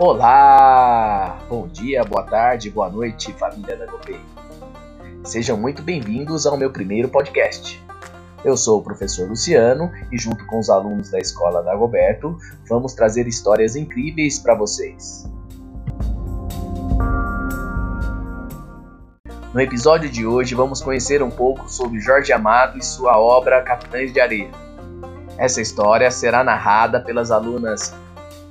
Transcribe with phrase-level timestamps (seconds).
[0.00, 1.40] Olá!
[1.48, 4.20] Bom dia, boa tarde, boa noite, família da Gopei.
[5.24, 7.84] Sejam muito bem-vindos ao meu primeiro podcast.
[8.44, 12.38] Eu sou o professor Luciano e, junto com os alunos da escola da Goberto,
[12.68, 15.28] vamos trazer histórias incríveis para vocês.
[19.52, 24.12] No episódio de hoje, vamos conhecer um pouco sobre Jorge Amado e sua obra Capitães
[24.12, 24.50] de Areia.
[25.36, 27.92] Essa história será narrada pelas alunas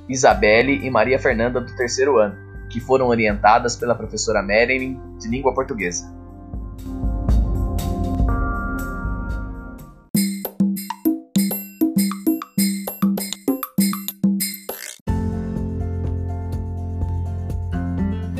[0.08, 2.34] Isabelle e Maria Fernanda do terceiro ano,
[2.70, 6.16] que foram orientadas pela professora Marilyn de língua portuguesa.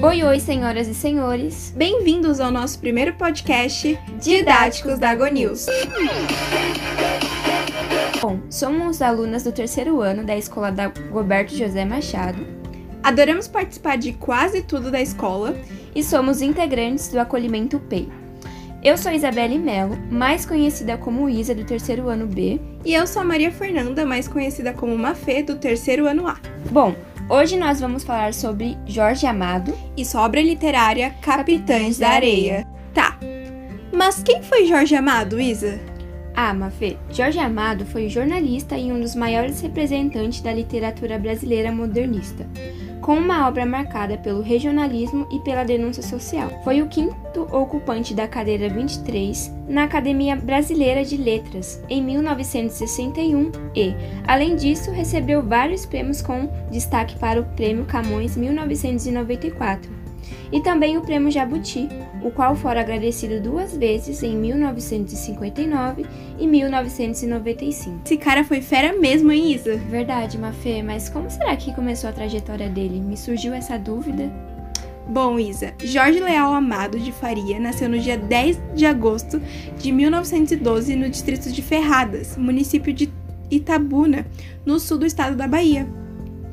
[0.01, 1.75] Oi, oi, senhoras e senhores.
[1.77, 5.67] Bem-vindos ao nosso primeiro podcast Didáticos da AgoNews.
[8.21, 12.45] Bom, somos alunas do terceiro ano da escola da Roberto José Machado.
[13.01, 15.57] Adoramos participar de quase tudo da escola
[15.95, 18.09] e somos integrantes do Acolhimento P.
[18.83, 22.61] Eu sou Isabelle Melo, mais conhecida como Isa do terceiro ano B.
[22.85, 26.39] E eu sou Maria Fernanda, mais conhecida como Mafê do terceiro ano A.
[26.73, 26.97] Bom,
[27.31, 32.67] hoje nós vamos falar sobre Jorge Amado e sua obra literária Capitães da Areia.
[32.93, 33.17] Tá,
[33.93, 35.79] mas quem foi Jorge Amado, Isa?
[36.41, 42.47] Ah, Mafê, Jorge Amado foi jornalista e um dos maiores representantes da literatura brasileira modernista,
[43.01, 46.49] com uma obra marcada pelo regionalismo e pela denúncia social.
[46.63, 53.93] Foi o quinto ocupante da cadeira 23 na Academia Brasileira de Letras em 1961 e,
[54.25, 59.91] além disso, recebeu vários prêmios com destaque para o Prêmio Camões 1994
[60.53, 61.89] e também o Prêmio Jabuti,
[62.23, 66.07] o qual fora agradecido duas vezes em 1959
[66.39, 68.01] e 1995.
[68.05, 69.77] Esse cara foi fera mesmo, hein, Isa?
[69.77, 73.01] Verdade, Mafê, mas como será que começou a trajetória dele?
[73.01, 74.31] Me surgiu essa dúvida.
[75.09, 79.41] Bom, Isa, Jorge Leal Amado de Faria nasceu no dia 10 de agosto
[79.79, 83.11] de 1912 no distrito de Ferradas, município de
[83.51, 84.27] Itabuna,
[84.67, 85.89] no sul do estado da Bahia.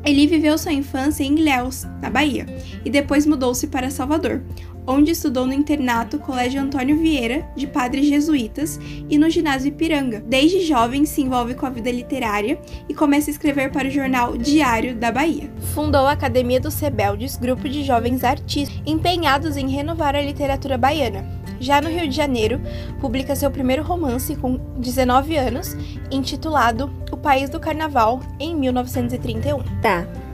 [0.05, 2.45] Ele viveu sua infância em Ilhéus, na Bahia,
[2.85, 4.41] e depois mudou-se para Salvador,
[4.87, 8.79] onde estudou no internato Colégio Antônio Vieira, de padres jesuítas,
[9.09, 10.23] e no ginásio Ipiranga.
[10.25, 14.37] Desde jovem se envolve com a vida literária e começa a escrever para o jornal
[14.37, 15.51] Diário da Bahia.
[15.73, 21.25] Fundou a Academia dos Rebeldes, grupo de jovens artistas empenhados em renovar a literatura baiana.
[21.59, 22.61] Já no Rio de Janeiro,
[22.99, 25.75] publica seu primeiro romance com 19 anos,
[26.11, 29.63] intitulado O País do Carnaval, em 1931.
[29.81, 30.24] Tá.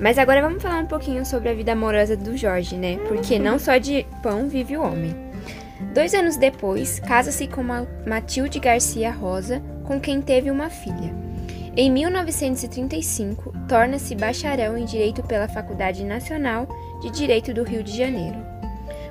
[0.00, 2.98] Mas agora vamos falar um pouquinho sobre a vida amorosa do Jorge, né?
[3.08, 5.14] Porque não só de pão vive o homem.
[5.92, 7.62] Dois anos depois, casa-se com
[8.06, 11.14] Matilde Garcia Rosa, com quem teve uma filha.
[11.76, 16.68] Em 1935, torna-se bacharel em Direito pela Faculdade Nacional
[17.00, 18.38] de Direito do Rio de Janeiro.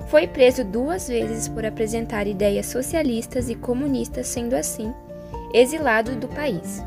[0.08, 4.94] Foi preso duas vezes por apresentar ideias socialistas e comunistas, sendo assim
[5.54, 6.84] exilado do país,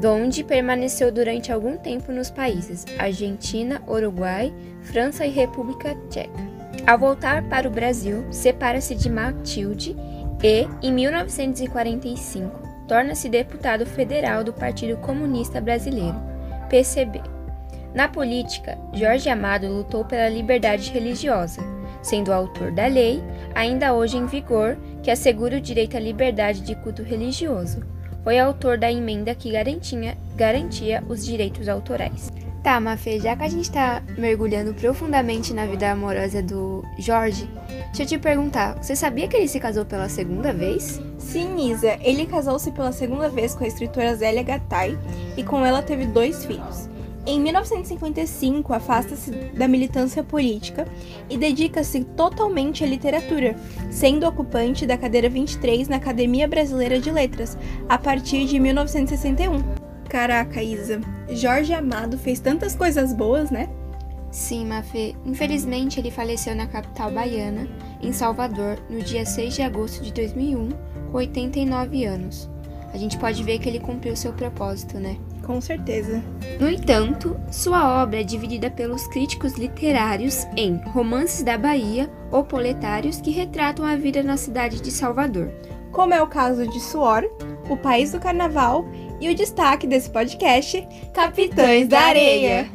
[0.00, 6.58] donde permaneceu durante algum tempo nos países Argentina, Uruguai, França e República Tcheca.
[6.86, 9.96] Ao voltar para o Brasil, separa-se de Matilde
[10.42, 16.16] e, em 1945, torna-se deputado federal do Partido Comunista Brasileiro,
[16.70, 17.20] PCB.
[17.94, 23.22] Na política, Jorge Amado lutou pela liberdade religiosa sendo autor da lei,
[23.54, 27.82] ainda hoje em vigor, que assegura o direito à liberdade de culto religioso.
[28.24, 32.30] Foi autor da emenda que garantia, garantia os direitos autorais.
[32.62, 37.48] Tá, Mafê, já que a gente tá mergulhando profundamente na vida amorosa do Jorge,
[37.86, 41.00] deixa eu te perguntar, você sabia que ele se casou pela segunda vez?
[41.18, 44.98] Sim, Isa, ele casou-se pela segunda vez com a escritora Zélia Gattai
[45.36, 46.88] e com ela teve dois filhos.
[47.26, 50.86] Em 1955, afasta-se da militância política
[51.28, 53.54] e dedica-se totalmente à literatura,
[53.90, 59.62] sendo ocupante da cadeira 23 na Academia Brasileira de Letras, a partir de 1961.
[60.08, 63.68] Caraca, Isa, Jorge Amado fez tantas coisas boas, né?
[64.30, 65.14] Sim, Mafê.
[65.24, 67.68] Infelizmente, ele faleceu na capital baiana,
[68.02, 70.68] em Salvador, no dia 6 de agosto de 2001,
[71.10, 72.48] com 89 anos.
[72.92, 75.18] A gente pode ver que ele cumpriu seu propósito, né?
[75.48, 76.22] Com certeza.
[76.60, 83.18] No entanto, sua obra é dividida pelos críticos literários em romances da Bahia ou proletários
[83.18, 85.50] que retratam a vida na cidade de Salvador.
[85.90, 87.24] Como é o caso de Suor,
[87.70, 88.84] O País do Carnaval
[89.18, 92.68] e o destaque desse podcast, Capitães da Areia.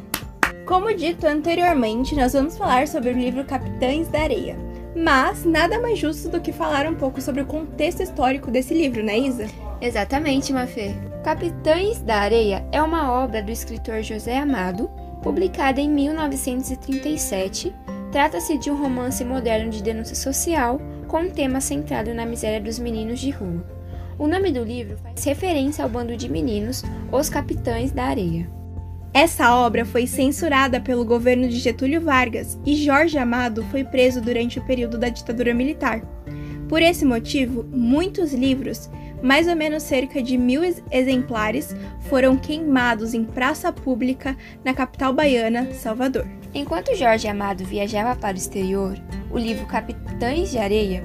[0.66, 4.56] Como dito anteriormente, nós vamos falar sobre o livro Capitães da Areia.
[4.96, 9.00] Mas nada mais justo do que falar um pouco sobre o contexto histórico desse livro,
[9.00, 9.46] né, Isa?
[9.80, 11.13] Exatamente, Mafê.
[11.24, 14.90] Capitães da Areia é uma obra do escritor José Amado,
[15.22, 17.74] Publicada em 1937,
[18.12, 20.78] trata-se de um romance moderno de denúncia social
[21.08, 23.64] com um tema centrado na miséria dos meninos de rua.
[24.18, 28.46] O nome do livro faz referência ao bando de meninos, os Capitães da Areia.
[29.14, 34.58] Essa obra foi censurada pelo governo de Getúlio Vargas e Jorge Amado foi preso durante
[34.58, 36.02] o período da ditadura militar.
[36.74, 38.90] Por esse motivo, muitos livros,
[39.22, 40.60] mais ou menos cerca de mil
[40.90, 41.72] exemplares,
[42.08, 46.26] foram queimados em praça pública na capital baiana, Salvador.
[46.52, 48.98] Enquanto Jorge Amado viajava para o exterior,
[49.30, 51.04] o livro Capitães de Areia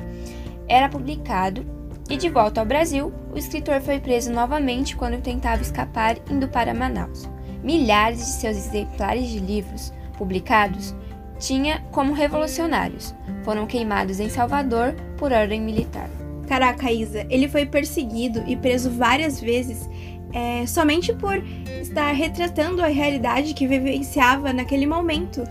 [0.67, 1.63] era publicado
[2.09, 6.73] e, de volta ao Brasil, o escritor foi preso novamente quando tentava escapar indo para
[6.73, 7.29] Manaus.
[7.63, 10.95] Milhares de seus exemplares de livros publicados
[11.39, 13.15] tinha como revolucionários.
[13.43, 16.09] Foram queimados em Salvador por ordem militar.
[16.47, 19.89] Caraca, Isa, ele foi perseguido e preso várias vezes
[20.33, 21.37] é, somente por
[21.81, 25.43] estar retratando a realidade que vivenciava naquele momento.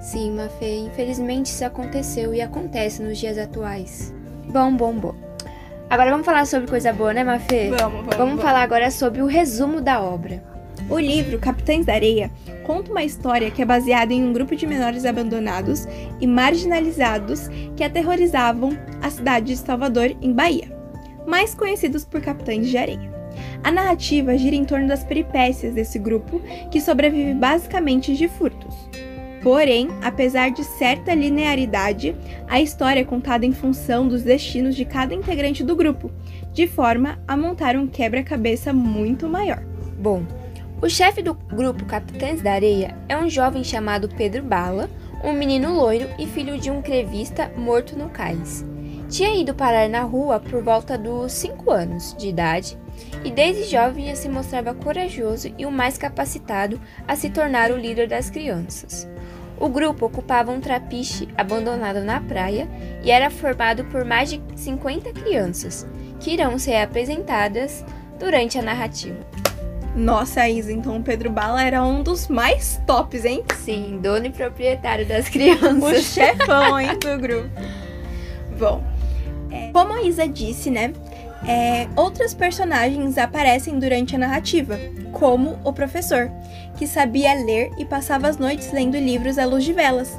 [0.00, 4.14] Sim, Mafê, infelizmente isso aconteceu e acontece nos dias atuais.
[4.48, 5.14] Bom, bom, bom.
[5.88, 7.68] Agora vamos falar sobre coisa boa, né, Mafê?
[7.68, 8.16] Vamos, vamos.
[8.16, 8.42] Vamos vamos.
[8.42, 10.42] falar agora sobre o resumo da obra.
[10.88, 12.30] O livro Capitães da Areia
[12.62, 15.86] conta uma história que é baseada em um grupo de menores abandonados
[16.20, 20.70] e marginalizados que aterrorizavam a cidade de Salvador, em Bahia,
[21.26, 23.12] mais conhecidos por Capitães de Areia.
[23.64, 28.74] A narrativa gira em torno das peripécias desse grupo, que sobrevive basicamente de furtos.
[29.42, 32.14] Porém, apesar de certa linearidade,
[32.48, 36.10] a história é contada em função dos destinos de cada integrante do grupo,
[36.52, 39.64] de forma a montar um quebra-cabeça muito maior.
[39.98, 40.22] Bom,
[40.82, 44.90] o chefe do grupo Capitães da Areia é um jovem chamado Pedro Bala,
[45.22, 48.66] um menino loiro e filho de um crevista morto no cais.
[49.08, 52.76] Tinha ido parar na rua por volta dos 5 anos de idade
[53.22, 57.78] e desde jovem já se mostrava corajoso e o mais capacitado a se tornar o
[57.78, 59.08] líder das crianças.
[59.60, 62.68] O grupo ocupava um trapiche abandonado na praia
[63.04, 65.86] e era formado por mais de 50 crianças,
[66.18, 67.84] que irão ser apresentadas
[68.18, 69.51] durante a narrativa.
[69.94, 73.44] Nossa, Isa, então o Pedro Bala era um dos mais tops, hein?
[73.58, 76.04] Sim, dono e proprietário das O crianças.
[76.04, 77.50] chefão, hein, do grupo.
[78.58, 78.82] Bom,
[79.50, 80.92] é, como a Isa disse, né?
[81.46, 84.78] é, outros personagens aparecem durante a narrativa,
[85.12, 86.30] como o professor,
[86.76, 90.18] que sabia ler e passava as noites lendo livros à luz de velas.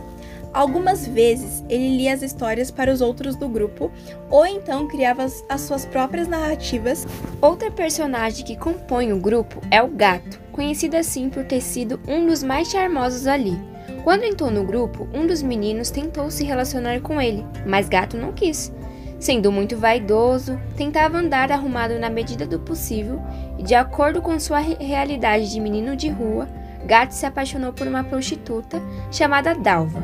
[0.54, 3.92] Algumas vezes ele lia as histórias para os outros do grupo,
[4.30, 7.08] ou então criava as, as suas próprias narrativas.
[7.42, 12.28] Outra personagem que compõe o grupo é o gato, conhecido assim por ter sido um
[12.28, 13.60] dos mais charmosos ali.
[14.04, 18.32] Quando entrou no grupo, um dos meninos tentou se relacionar com ele, mas Gato não
[18.32, 18.72] quis.
[19.20, 23.22] Sendo muito vaidoso, tentava andar arrumado na medida do possível
[23.58, 26.48] e, de acordo com sua re- realidade de menino de rua,
[26.86, 30.04] Gato se apaixonou por uma prostituta chamada Dalva,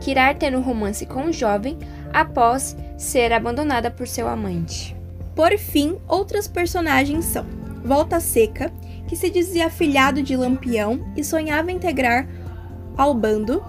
[0.00, 1.78] que irá ter um romance com o jovem
[2.12, 4.96] após ser abandonada por seu amante.
[5.34, 7.46] Por fim, outras personagens são
[7.84, 8.72] Volta Seca,
[9.06, 12.28] que se dizia afilhado de Lampião e sonhava integrar
[12.96, 13.64] ao bando.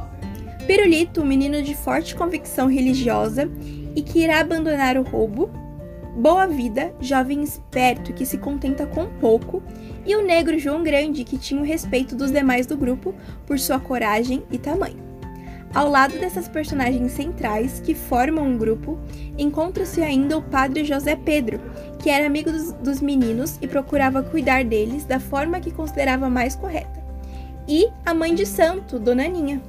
[0.65, 3.49] Pirulito, um menino de forte convicção religiosa
[3.95, 5.49] e que irá abandonar o roubo.
[6.15, 9.63] Boa Vida, jovem esperto que se contenta com pouco.
[10.05, 13.13] E o negro João Grande, que tinha o respeito dos demais do grupo
[13.45, 15.08] por sua coragem e tamanho.
[15.73, 18.97] Ao lado dessas personagens centrais que formam um grupo,
[19.37, 21.59] encontra-se ainda o padre José Pedro,
[21.99, 26.55] que era amigo dos, dos meninos e procurava cuidar deles da forma que considerava mais
[26.55, 26.99] correta.
[27.67, 29.61] E a mãe de santo, Dona Aninha.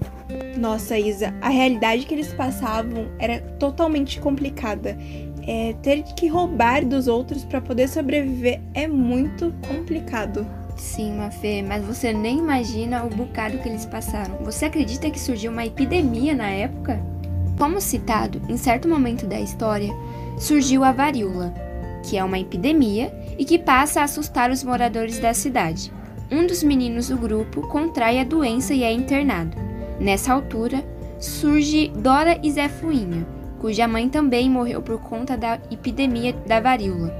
[0.56, 4.96] Nossa, Isa, a realidade que eles passavam era totalmente complicada.
[5.46, 10.46] É, ter que roubar dos outros para poder sobreviver é muito complicado.
[10.80, 14.36] Sim, Mafê, mas você nem imagina o bocado que eles passaram.
[14.42, 16.98] Você acredita que surgiu uma epidemia na época?
[17.58, 19.90] Como citado, em certo momento da história,
[20.38, 21.52] surgiu a varíola,
[22.02, 25.92] que é uma epidemia e que passa a assustar os moradores da cidade.
[26.30, 29.54] Um dos meninos do grupo contrai a doença e é internado.
[30.00, 30.82] Nessa altura,
[31.18, 33.26] surge Dora e Zé Fuinha,
[33.58, 37.14] cuja mãe também morreu por conta da epidemia da varíola.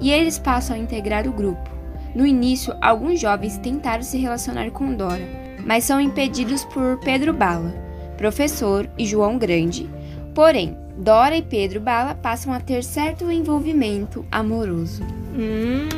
[0.00, 1.71] E eles passam a integrar o grupo.
[2.14, 5.26] No início, alguns jovens tentaram se relacionar com Dora,
[5.64, 7.74] mas são impedidos por Pedro Bala,
[8.18, 9.88] professor e João Grande.
[10.34, 15.02] Porém, Dora e Pedro Bala passam a ter certo envolvimento amoroso.
[15.34, 15.88] Hum.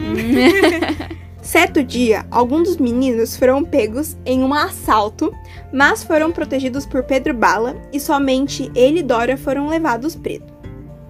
[1.42, 5.32] certo dia, alguns dos meninos foram pegos em um assalto,
[5.72, 10.46] mas foram protegidos por Pedro Bala e somente ele e Dora foram levados presos.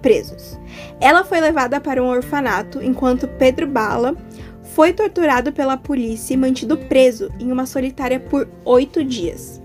[0.01, 0.59] presos.
[0.99, 4.15] Ela foi levada para um orfanato enquanto Pedro Bala
[4.75, 9.61] foi torturado pela polícia e mantido preso em uma solitária por oito dias.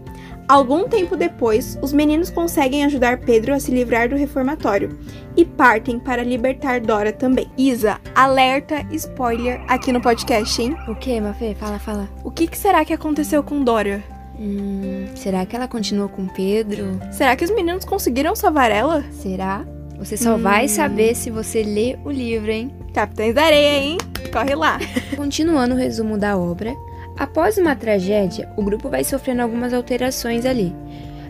[0.49, 4.97] Algum tempo depois, os meninos conseguem ajudar Pedro a se livrar do reformatório
[5.37, 7.51] e partem para libertar Dora também.
[7.59, 10.77] Isa, alerta spoiler aqui no podcast, hein?
[10.87, 11.57] O que, Mafê?
[11.57, 12.09] Fala, fala.
[12.25, 14.03] O que, que será que aconteceu com Dora?
[14.39, 17.01] Hum, será que ela continuou com Pedro?
[17.11, 19.05] Será que os meninos conseguiram salvar ela?
[19.11, 19.65] Será?
[19.99, 20.39] Você só hum.
[20.39, 22.80] vai saber se você ler o livro, hein?
[22.93, 23.99] Capitães da Areia, hein?
[24.33, 24.79] Corre lá.
[25.17, 26.75] Continuando o resumo da obra,
[27.21, 30.75] Após uma tragédia, o grupo vai sofrendo algumas alterações ali.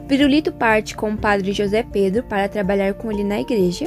[0.06, 3.86] Pirulito parte com o padre José Pedro para trabalhar com ele na igreja,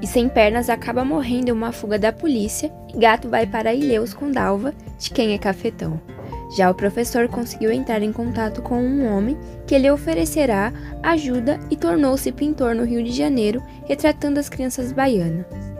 [0.00, 4.14] e Sem Pernas acaba morrendo em uma fuga da polícia, e Gato vai para Ilhéus
[4.14, 6.00] com Dalva, de quem é cafetão.
[6.56, 9.36] Já o professor conseguiu entrar em contato com um homem
[9.66, 10.72] que lhe oferecerá
[11.02, 15.75] ajuda e tornou-se pintor no Rio de Janeiro, retratando as crianças baianas.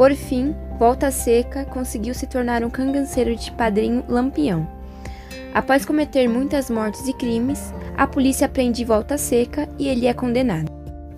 [0.00, 4.66] Por fim, Volta Seca conseguiu se tornar um canganceiro de padrinho Lampião.
[5.52, 10.72] Após cometer muitas mortes e crimes, a polícia prende Volta Seca e ele é condenado.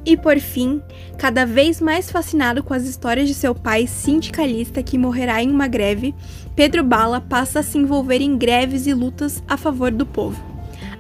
[0.05, 0.83] E por fim,
[1.17, 5.69] cada vez mais fascinado com as histórias de seu pai sindicalista que morrerá em uma
[5.69, 6.13] greve,
[6.57, 10.52] Pedro Bala passa a se envolver em greves e lutas a favor do povo.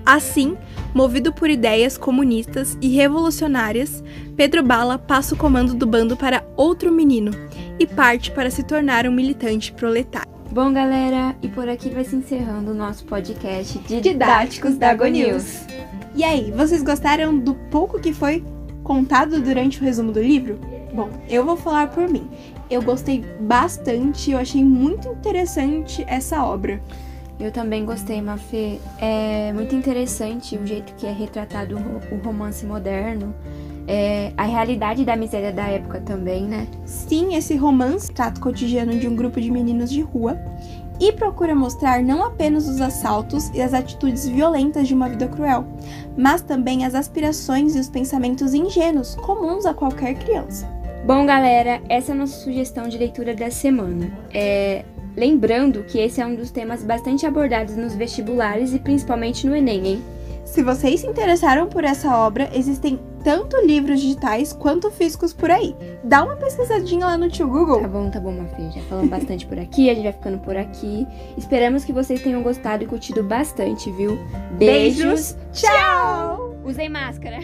[0.04, 0.56] Assim,
[0.94, 4.02] movido por ideias comunistas e revolucionárias,
[4.36, 7.30] Pedro Bala passa o comando do bando para outro menino
[7.78, 10.30] e parte para se tornar um militante proletário.
[10.50, 15.60] Bom, galera, e por aqui vai se encerrando o nosso podcast de Didáticos da News.
[16.14, 18.44] E aí, vocês gostaram do pouco que foi
[18.82, 20.58] contado durante o resumo do livro?
[20.92, 22.28] Bom, eu vou falar por mim.
[22.68, 26.82] Eu gostei bastante, eu achei muito interessante essa obra.
[27.42, 28.78] Eu também gostei, Mafê.
[28.98, 33.34] É muito interessante o jeito que é retratado o romance moderno
[33.86, 36.66] é, a realidade da miséria da época também, né?
[36.84, 40.38] Sim, esse romance trata o cotidiano de um grupo de meninos de rua
[41.00, 45.66] e procura mostrar não apenas os assaltos e as atitudes violentas de uma vida cruel,
[46.16, 50.70] mas também as aspirações e os pensamentos ingênuos comuns a qualquer criança.
[51.04, 54.12] Bom, galera, essa é a nossa sugestão de leitura da semana.
[54.32, 54.84] É,
[55.16, 59.86] lembrando que esse é um dos temas bastante abordados nos vestibulares e principalmente no Enem,
[59.86, 60.02] hein?
[60.44, 65.74] Se vocês se interessaram por essa obra, existem tanto livros digitais quanto físicos por aí.
[66.04, 67.80] Dá uma pesquisadinha lá no tio Google.
[67.80, 68.70] Tá bom, tá bom, Mafê.
[68.70, 71.06] Já falamos bastante por aqui, a gente vai ficando por aqui.
[71.38, 74.18] Esperamos que vocês tenham gostado e curtido bastante, viu?
[74.58, 76.56] Beijos, Beijos tchau!
[76.64, 77.38] Usem máscara.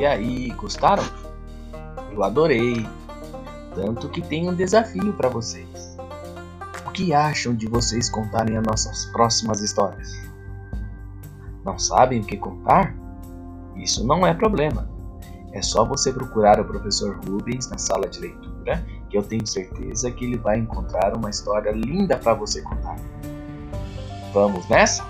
[0.00, 1.02] E aí, gostaram?
[2.10, 2.88] Eu adorei.
[3.74, 5.94] Tanto que tem um desafio para vocês
[6.94, 10.10] que acham de vocês contarem as nossas próximas histórias?
[11.66, 12.96] Não sabem o que contar?
[13.76, 14.88] Isso não é problema.
[15.52, 20.10] É só você procurar o professor Rubens na sala de leitura, que eu tenho certeza
[20.10, 22.96] que ele vai encontrar uma história linda para você contar.
[24.32, 25.09] Vamos nessa?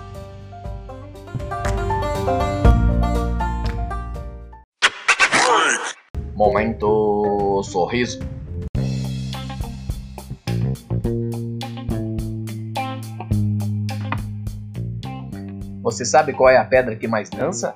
[6.41, 8.19] Momento sorriso.
[15.83, 17.71] Você sabe qual é a pedra que mais dança?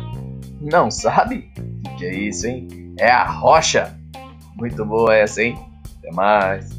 [0.60, 1.54] Não sabe?
[2.00, 2.68] Que é isso, hein?
[2.98, 3.96] É a rocha!
[4.56, 5.56] Muito boa essa, hein?
[6.00, 6.75] Até mais!